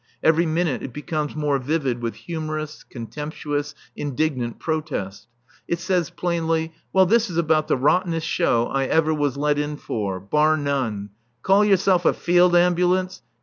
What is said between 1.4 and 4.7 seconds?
vivid with humorous, contemptuous, indignant